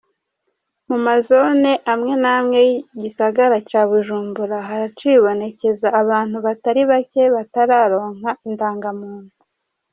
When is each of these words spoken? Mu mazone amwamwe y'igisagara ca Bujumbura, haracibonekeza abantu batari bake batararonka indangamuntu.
Mu 0.87 0.97
mazone 1.07 1.71
amwamwe 1.93 2.59
y'igisagara 2.69 3.57
ca 3.69 3.81
Bujumbura, 3.89 4.57
haracibonekeza 4.67 5.87
abantu 6.01 6.37
batari 6.45 6.81
bake 6.91 7.23
batararonka 7.35 8.29
indangamuntu. 8.49 9.33